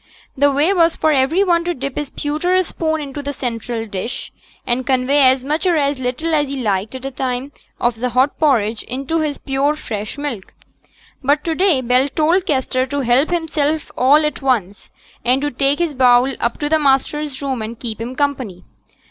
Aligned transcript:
The 0.35 0.51
way 0.51 0.73
was 0.73 0.95
for 0.95 1.11
every 1.11 1.43
one 1.43 1.63
to 1.65 1.75
dip 1.75 1.95
his 1.95 2.09
pewter 2.09 2.59
spoon 2.63 3.01
into 3.01 3.21
the 3.21 3.33
central 3.33 3.85
dish, 3.85 4.31
and 4.65 4.83
convey 4.83 5.19
as 5.29 5.43
much 5.43 5.67
or 5.67 5.77
as 5.77 5.99
little 5.99 6.33
as 6.33 6.49
he 6.49 6.57
liked 6.59 6.95
at 6.95 7.05
a 7.05 7.11
time 7.11 7.51
of 7.79 7.99
the 7.99 8.09
hot 8.09 8.39
porridge 8.39 8.81
into 8.81 9.19
his 9.19 9.37
pure 9.37 9.75
fresh 9.75 10.17
milk. 10.17 10.55
But 11.23 11.43
to 11.43 11.53
day 11.53 11.81
Bell 11.81 12.09
told 12.09 12.47
Kester 12.47 12.87
to 12.87 13.01
help 13.01 13.29
himself 13.29 13.91
all 13.95 14.25
at 14.25 14.41
once, 14.41 14.89
and 15.23 15.39
to 15.43 15.51
take 15.51 15.77
his 15.77 15.93
bowl 15.93 16.33
up 16.39 16.57
to 16.61 16.67
the 16.67 16.79
master's 16.79 17.39
room 17.39 17.61
and 17.61 17.79
keep 17.79 18.01
him 18.01 18.15
company. 18.15 18.63